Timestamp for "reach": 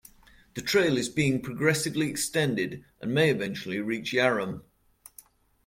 3.81-4.13